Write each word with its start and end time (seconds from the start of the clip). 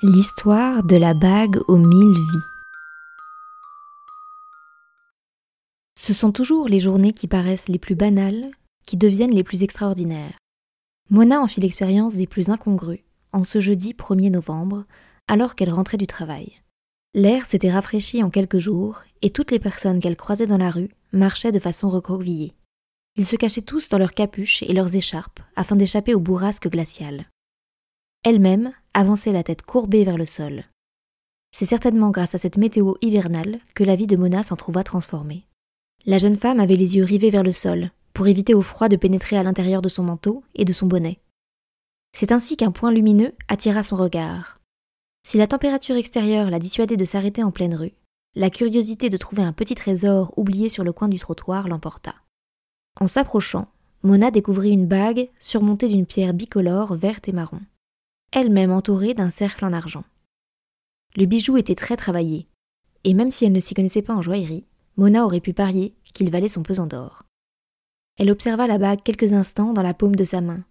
L'histoire 0.00 0.84
de 0.84 0.94
la 0.94 1.12
bague 1.12 1.58
aux 1.66 1.76
mille 1.76 2.12
vies. 2.12 2.46
Ce 5.98 6.12
sont 6.12 6.30
toujours 6.30 6.68
les 6.68 6.78
journées 6.78 7.12
qui 7.12 7.26
paraissent 7.26 7.66
les 7.66 7.80
plus 7.80 7.96
banales 7.96 8.48
qui 8.86 8.96
deviennent 8.96 9.34
les 9.34 9.42
plus 9.42 9.64
extraordinaires. 9.64 10.38
Mona 11.10 11.40
en 11.40 11.48
fit 11.48 11.60
l'expérience 11.60 12.14
des 12.14 12.28
plus 12.28 12.48
incongrues 12.48 13.02
en 13.32 13.42
ce 13.42 13.58
jeudi 13.58 13.92
1er 13.92 14.30
novembre, 14.30 14.84
alors 15.26 15.56
qu'elle 15.56 15.72
rentrait 15.72 15.96
du 15.96 16.06
travail. 16.06 16.52
L'air 17.14 17.44
s'était 17.44 17.72
rafraîchi 17.72 18.22
en 18.22 18.30
quelques 18.30 18.58
jours 18.58 19.00
et 19.20 19.30
toutes 19.30 19.50
les 19.50 19.58
personnes 19.58 19.98
qu'elle 19.98 20.16
croisait 20.16 20.46
dans 20.46 20.58
la 20.58 20.70
rue 20.70 20.90
marchaient 21.10 21.50
de 21.50 21.58
façon 21.58 21.88
recroquevillée. 21.88 22.54
Ils 23.16 23.26
se 23.26 23.34
cachaient 23.34 23.62
tous 23.62 23.88
dans 23.88 23.98
leurs 23.98 24.14
capuches 24.14 24.62
et 24.62 24.74
leurs 24.74 24.94
écharpes 24.94 25.40
afin 25.56 25.74
d'échapper 25.74 26.14
aux 26.14 26.20
bourrasques 26.20 26.68
glaciales. 26.68 27.26
Elle-même 28.24 28.72
avançait 28.98 29.30
la 29.30 29.44
tête 29.44 29.62
courbée 29.62 30.02
vers 30.02 30.18
le 30.18 30.26
sol. 30.26 30.64
C'est 31.52 31.66
certainement 31.66 32.10
grâce 32.10 32.34
à 32.34 32.38
cette 32.38 32.58
météo 32.58 32.94
hivernale 33.00 33.60
que 33.76 33.84
la 33.84 33.94
vie 33.94 34.08
de 34.08 34.16
Mona 34.16 34.42
s'en 34.42 34.56
trouva 34.56 34.82
transformée. 34.82 35.46
La 36.04 36.18
jeune 36.18 36.36
femme 36.36 36.58
avait 36.58 36.74
les 36.74 36.96
yeux 36.96 37.04
rivés 37.04 37.30
vers 37.30 37.44
le 37.44 37.52
sol, 37.52 37.92
pour 38.12 38.26
éviter 38.26 38.54
au 38.54 38.62
froid 38.62 38.88
de 38.88 38.96
pénétrer 38.96 39.36
à 39.36 39.44
l'intérieur 39.44 39.82
de 39.82 39.88
son 39.88 40.02
manteau 40.02 40.42
et 40.56 40.64
de 40.64 40.72
son 40.72 40.86
bonnet. 40.86 41.20
C'est 42.12 42.32
ainsi 42.32 42.56
qu'un 42.56 42.72
point 42.72 42.90
lumineux 42.90 43.34
attira 43.46 43.84
son 43.84 43.94
regard. 43.94 44.58
Si 45.24 45.38
la 45.38 45.46
température 45.46 45.96
extérieure 45.96 46.50
la 46.50 46.58
dissuadait 46.58 46.96
de 46.96 47.04
s'arrêter 47.04 47.44
en 47.44 47.52
pleine 47.52 47.76
rue, 47.76 47.94
la 48.34 48.50
curiosité 48.50 49.10
de 49.10 49.16
trouver 49.16 49.42
un 49.42 49.52
petit 49.52 49.76
trésor 49.76 50.34
oublié 50.36 50.68
sur 50.68 50.82
le 50.82 50.92
coin 50.92 51.06
du 51.06 51.20
trottoir 51.20 51.68
l'emporta. 51.68 52.16
En 53.00 53.06
s'approchant, 53.06 53.68
Mona 54.02 54.32
découvrit 54.32 54.72
une 54.72 54.88
bague 54.88 55.30
surmontée 55.38 55.86
d'une 55.86 56.06
pierre 56.06 56.34
bicolore 56.34 56.94
verte 56.94 57.28
et 57.28 57.32
marron 57.32 57.60
elle-même 58.32 58.70
entourée 58.70 59.14
d'un 59.14 59.30
cercle 59.30 59.64
en 59.64 59.72
argent. 59.72 60.04
Le 61.16 61.26
bijou 61.26 61.56
était 61.56 61.74
très 61.74 61.96
travaillé, 61.96 62.48
et 63.04 63.14
même 63.14 63.30
si 63.30 63.44
elle 63.44 63.52
ne 63.52 63.60
s'y 63.60 63.74
connaissait 63.74 64.02
pas 64.02 64.14
en 64.14 64.22
joaillerie, 64.22 64.66
Mona 64.96 65.24
aurait 65.24 65.40
pu 65.40 65.52
parier 65.52 65.94
qu'il 66.14 66.30
valait 66.30 66.48
son 66.48 66.62
pesant 66.62 66.86
d'or. 66.86 67.24
Elle 68.18 68.30
observa 68.30 68.66
la 68.66 68.78
bague 68.78 69.02
quelques 69.02 69.32
instants 69.32 69.72
dans 69.72 69.82
la 69.82 69.94
paume 69.94 70.16
de 70.16 70.24
sa 70.24 70.40
main, 70.40 70.64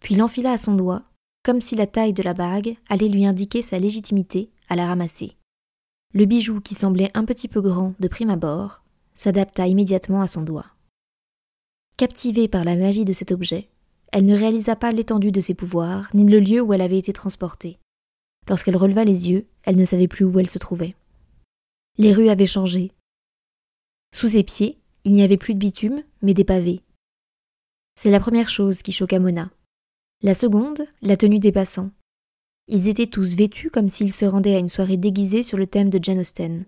puis 0.00 0.14
l'enfila 0.14 0.52
à 0.52 0.58
son 0.58 0.74
doigt, 0.74 1.02
comme 1.42 1.60
si 1.60 1.76
la 1.76 1.86
taille 1.86 2.12
de 2.12 2.22
la 2.22 2.34
bague 2.34 2.76
allait 2.88 3.08
lui 3.08 3.26
indiquer 3.26 3.62
sa 3.62 3.78
légitimité 3.78 4.50
à 4.68 4.76
la 4.76 4.86
ramasser. 4.86 5.36
Le 6.14 6.24
bijou, 6.24 6.60
qui 6.60 6.74
semblait 6.74 7.10
un 7.14 7.24
petit 7.24 7.48
peu 7.48 7.60
grand 7.60 7.94
de 7.98 8.08
prime 8.08 8.30
abord, 8.30 8.82
s'adapta 9.14 9.66
immédiatement 9.66 10.22
à 10.22 10.26
son 10.26 10.42
doigt. 10.42 10.66
Captivée 11.96 12.48
par 12.48 12.64
la 12.64 12.76
magie 12.76 13.04
de 13.04 13.12
cet 13.12 13.32
objet, 13.32 13.68
elle 14.12 14.26
ne 14.26 14.36
réalisa 14.36 14.76
pas 14.76 14.92
l'étendue 14.92 15.32
de 15.32 15.40
ses 15.40 15.54
pouvoirs, 15.54 16.08
ni 16.14 16.24
le 16.24 16.40
lieu 16.40 16.60
où 16.60 16.72
elle 16.72 16.80
avait 16.80 16.98
été 16.98 17.12
transportée. 17.12 17.78
Lorsqu'elle 18.48 18.76
releva 18.76 19.04
les 19.04 19.28
yeux, 19.28 19.46
elle 19.64 19.76
ne 19.76 19.84
savait 19.84 20.08
plus 20.08 20.24
où 20.24 20.38
elle 20.38 20.48
se 20.48 20.58
trouvait. 20.58 20.94
Les 21.98 22.12
rues 22.12 22.28
avaient 22.28 22.46
changé. 22.46 22.92
Sous 24.14 24.28
ses 24.28 24.44
pieds, 24.44 24.78
il 25.04 25.12
n'y 25.12 25.22
avait 25.22 25.36
plus 25.36 25.54
de 25.54 25.58
bitume, 25.58 26.02
mais 26.22 26.34
des 26.34 26.44
pavés. 26.44 26.82
C'est 27.98 28.10
la 28.10 28.20
première 28.20 28.48
chose 28.48 28.82
qui 28.82 28.92
choqua 28.92 29.18
Mona. 29.18 29.50
La 30.22 30.34
seconde, 30.34 30.86
la 31.02 31.16
tenue 31.16 31.38
des 31.38 31.52
passants. 31.52 31.90
Ils 32.68 32.88
étaient 32.88 33.06
tous 33.06 33.36
vêtus 33.36 33.70
comme 33.70 33.88
s'ils 33.88 34.12
se 34.12 34.24
rendaient 34.24 34.54
à 34.54 34.58
une 34.58 34.68
soirée 34.68 34.96
déguisée 34.96 35.42
sur 35.42 35.56
le 35.56 35.66
thème 35.66 35.90
de 35.90 36.02
Jane 36.02 36.20
Austen. 36.20 36.64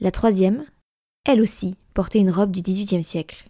La 0.00 0.10
troisième, 0.10 0.66
elle 1.24 1.40
aussi, 1.40 1.76
portait 1.94 2.18
une 2.18 2.30
robe 2.30 2.50
du 2.50 2.62
XVIIIe 2.62 3.04
siècle. 3.04 3.48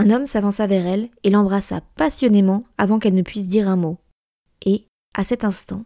Un 0.00 0.08
homme 0.08 0.24
s'avança 0.24 0.66
vers 0.66 0.86
elle 0.86 1.10
et 1.24 1.28
l'embrassa 1.28 1.82
passionnément 1.94 2.64
avant 2.78 2.98
qu'elle 2.98 3.12
ne 3.12 3.20
puisse 3.20 3.48
dire 3.48 3.68
un 3.68 3.76
mot. 3.76 3.98
Et, 4.64 4.86
à 5.12 5.24
cet 5.24 5.44
instant, 5.44 5.84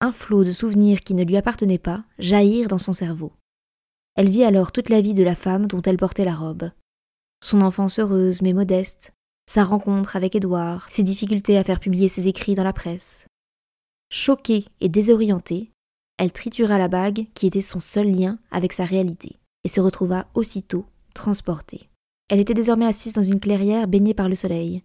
un 0.00 0.12
flot 0.12 0.44
de 0.44 0.52
souvenirs 0.52 1.00
qui 1.00 1.14
ne 1.14 1.24
lui 1.24 1.36
appartenaient 1.36 1.76
pas 1.76 2.04
jaillirent 2.20 2.68
dans 2.68 2.78
son 2.78 2.92
cerveau. 2.92 3.32
Elle 4.14 4.30
vit 4.30 4.44
alors 4.44 4.70
toute 4.70 4.88
la 4.88 5.00
vie 5.00 5.14
de 5.14 5.24
la 5.24 5.34
femme 5.34 5.66
dont 5.66 5.82
elle 5.82 5.96
portait 5.96 6.24
la 6.24 6.36
robe. 6.36 6.70
Son 7.42 7.60
enfance 7.62 7.98
heureuse 7.98 8.40
mais 8.40 8.52
modeste, 8.52 9.10
sa 9.50 9.64
rencontre 9.64 10.14
avec 10.14 10.36
Édouard, 10.36 10.88
ses 10.88 11.02
difficultés 11.02 11.58
à 11.58 11.64
faire 11.64 11.80
publier 11.80 12.08
ses 12.08 12.28
écrits 12.28 12.54
dans 12.54 12.62
la 12.62 12.72
presse. 12.72 13.26
Choquée 14.12 14.66
et 14.80 14.88
désorientée, 14.88 15.72
elle 16.18 16.30
tritura 16.30 16.78
la 16.78 16.86
bague 16.86 17.26
qui 17.34 17.48
était 17.48 17.62
son 17.62 17.80
seul 17.80 18.12
lien 18.12 18.38
avec 18.52 18.72
sa 18.72 18.84
réalité, 18.84 19.40
et 19.64 19.68
se 19.68 19.80
retrouva 19.80 20.28
aussitôt 20.34 20.86
transportée. 21.14 21.89
Elle 22.30 22.38
était 22.38 22.54
désormais 22.54 22.86
assise 22.86 23.12
dans 23.12 23.24
une 23.24 23.40
clairière 23.40 23.88
baignée 23.88 24.14
par 24.14 24.28
le 24.28 24.36
soleil. 24.36 24.84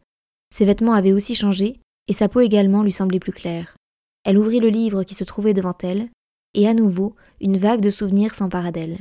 Ses 0.53 0.65
vêtements 0.65 0.93
avaient 0.93 1.13
aussi 1.13 1.35
changé, 1.35 1.79
et 2.07 2.13
sa 2.13 2.27
peau 2.27 2.41
également 2.41 2.81
lui 2.81 2.91
semblait 2.91 3.19
plus 3.19 3.31
claire. 3.31 3.77
Elle 4.23 4.39
ouvrit 4.39 4.59
le 4.59 4.69
livre 4.69 5.03
qui 5.03 5.13
se 5.13 5.23
trouvait 5.23 5.53
devant 5.53 5.77
elle, 5.83 6.09
et 6.55 6.67
à 6.67 6.73
nouveau 6.73 7.15
une 7.39 7.57
vague 7.57 7.81
de 7.81 7.91
souvenirs 7.91 8.33
s'empara 8.33 8.71
d'elle. 8.71 8.97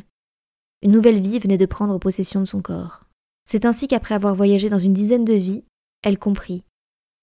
Une 0.82 0.92
nouvelle 0.92 1.20
vie 1.20 1.38
venait 1.38 1.56
de 1.56 1.64
prendre 1.64 1.98
possession 1.98 2.40
de 2.40 2.44
son 2.44 2.60
corps. 2.60 3.04
C'est 3.48 3.64
ainsi 3.64 3.88
qu'après 3.88 4.14
avoir 4.14 4.34
voyagé 4.34 4.68
dans 4.68 4.78
une 4.78 4.92
dizaine 4.92 5.24
de 5.24 5.32
vies, 5.32 5.64
elle 6.02 6.18
comprit. 6.18 6.64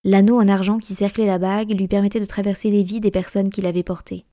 L'anneau 0.04 0.40
en 0.40 0.48
argent 0.48 0.80
qui 0.80 0.96
cerclait 0.96 1.28
la 1.28 1.38
bague 1.38 1.78
lui 1.78 1.88
permettait 1.88 2.20
de 2.20 2.26
traverser 2.26 2.72
les 2.72 2.84
vies 2.84 3.00
des 3.00 3.12
personnes 3.12 3.52
qui 3.52 3.62
l'avaient 3.62 3.84
portée. 3.84 4.26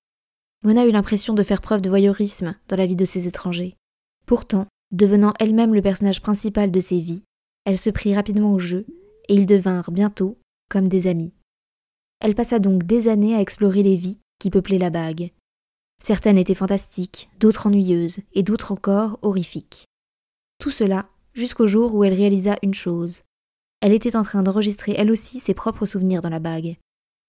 Mona 0.65 0.87
eut 0.87 0.93
l'impression 0.93 1.34
de 1.34 1.43
faire 1.43 1.60
preuve 1.60 1.82
de 1.82 1.91
voyeurisme 1.91 2.56
dans 2.69 2.76
la 2.76 2.87
vie 2.87 2.97
de 2.97 3.05
ces 3.05 3.28
étrangers. 3.28 3.76
Pourtant, 4.25 4.66
Devenant 4.91 5.34
elle-même 5.38 5.75
le 5.75 5.82
personnage 5.82 6.22
principal 6.22 6.71
de 6.71 6.81
ses 6.81 7.00
vies, 7.00 7.22
elle 7.65 7.78
se 7.78 7.91
prit 7.91 8.15
rapidement 8.15 8.53
au 8.53 8.59
jeu, 8.59 8.87
et 9.28 9.34
ils 9.34 9.47
devinrent 9.47 9.91
bientôt 9.91 10.38
comme 10.71 10.88
des 10.88 11.06
amis. 11.06 11.34
Elle 12.21 12.34
passa 12.34 12.59
donc 12.59 12.84
des 12.84 13.09
années 13.09 13.34
à 13.34 13.41
explorer 13.41 13.82
les 13.82 13.97
vies 13.97 14.19
qui 14.38 14.50
peuplaient 14.50 14.78
la 14.78 14.91
bague. 14.91 15.32
Certaines 16.03 16.38
étaient 16.38 16.54
fantastiques, 16.54 17.28
d'autres 17.38 17.66
ennuyeuses, 17.66 18.21
et 18.32 18.43
d'autres 18.43 18.72
encore 18.72 19.19
horrifiques. 19.22 19.84
Tout 20.59 20.71
cela 20.71 21.09
jusqu'au 21.34 21.66
jour 21.66 21.94
où 21.94 22.05
elle 22.05 22.15
réalisa 22.15 22.56
une 22.62 22.75
chose. 22.75 23.22
Elle 23.81 23.93
était 23.93 24.16
en 24.16 24.25
train 24.25 24.43
d'enregistrer 24.43 24.94
elle 24.97 25.10
aussi 25.10 25.38
ses 25.38 25.55
propres 25.55 25.87
souvenirs 25.87 26.20
dans 26.20 26.28
la 26.28 26.41
bague. 26.41 26.76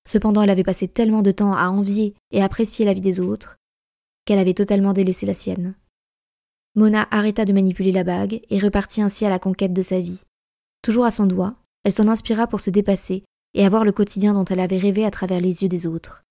Cependant, 0.08 0.42
elle 0.42 0.50
avait 0.50 0.64
passé 0.64 0.88
tellement 0.88 1.22
de 1.22 1.32
temps 1.32 1.54
à 1.54 1.68
envier 1.68 2.16
et 2.32 2.42
apprécier 2.42 2.86
la 2.86 2.94
vie 2.94 3.02
des 3.02 3.20
autres 3.20 3.58
qu'elle 4.26 4.40
avait 4.40 4.54
totalement 4.54 4.94
délaissé 4.94 5.26
la 5.26 5.34
sienne. 5.34 5.76
Mona 6.76 7.08
arrêta 7.12 7.46
de 7.46 7.54
manipuler 7.54 7.92
la 7.92 8.04
bague 8.04 8.42
et 8.50 8.60
repartit 8.60 9.02
ainsi 9.02 9.26
à 9.26 9.30
la 9.30 9.40
conquête 9.40 9.74
de 9.74 9.82
sa 9.82 10.00
vie. 10.00 10.22
Toujours 10.82 11.06
à 11.06 11.12
son 11.12 11.26
doigt, 11.26 11.56
elle 11.84 11.92
s'en 11.92 12.08
inspira 12.08 12.48
pour 12.48 12.62
se 12.62 12.70
dépasser 12.70 13.24
et 13.54 13.66
avoir 13.66 13.84
le 13.84 13.92
quotidien 13.92 14.34
dont 14.34 14.46
elle 14.46 14.60
avait 14.60 14.78
rêvé 14.78 15.06
à 15.06 15.12
travers 15.12 15.42
les 15.42 15.64
yeux 15.64 15.70
des 15.70 15.88
autres. 15.88 16.24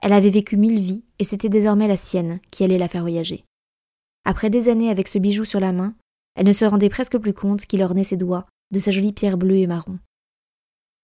Elle 0.00 0.12
avait 0.12 0.30
vécu 0.30 0.56
mille 0.56 0.80
vies 0.80 1.04
et 1.18 1.24
c'était 1.24 1.48
désormais 1.48 1.88
la 1.88 1.96
sienne 1.96 2.40
qui 2.50 2.62
allait 2.62 2.78
la 2.78 2.88
faire 2.88 3.02
voyager. 3.02 3.44
Après 4.24 4.50
des 4.50 4.68
années 4.68 4.90
avec 4.90 5.08
ce 5.08 5.18
bijou 5.18 5.44
sur 5.44 5.60
la 5.60 5.72
main, 5.72 5.94
elle 6.36 6.46
ne 6.46 6.52
se 6.52 6.64
rendait 6.64 6.88
presque 6.88 7.18
plus 7.18 7.34
compte 7.34 7.66
qu'il 7.66 7.82
ornait 7.82 8.04
ses 8.04 8.16
doigts 8.16 8.46
de 8.70 8.78
sa 8.78 8.90
jolie 8.90 9.12
pierre 9.12 9.38
bleue 9.38 9.58
et 9.58 9.66
marron. 9.66 9.98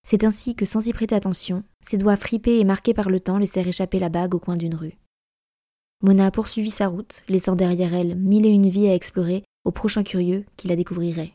C'est 0.03 0.25
ainsi 0.25 0.55
que, 0.55 0.65
sans 0.65 0.87
y 0.87 0.93
prêter 0.93 1.15
attention, 1.15 1.63
ses 1.83 1.99
doigts 1.99 2.17
fripés 2.17 2.59
et 2.59 2.65
marqués 2.65 2.95
par 2.95 3.11
le 3.11 3.21
temps 3.21 3.39
laissèrent 3.39 3.69
échapper 3.69 3.99
la 3.99 4.09
bague 4.09 4.35
au 4.35 4.39
coin 4.39 4.57
d'une 4.57 4.75
rue. 4.75 5.00
Mona 6.03 6.31
poursuivit 6.31 6.71
sa 6.71 6.89
route, 6.89 7.25
laissant 7.29 7.57
derrière 7.57 7.93
elle 7.95 8.17
mille 8.17 8.47
et 8.47 8.51
une 8.51 8.71
vies 8.71 8.89
à 8.89 8.95
explorer 8.95 9.45
au 9.67 9.71
prochain 9.71 10.03
curieux 10.03 10.47
qui 10.57 10.67
la 10.67 10.77
découvrirait. 10.77 11.35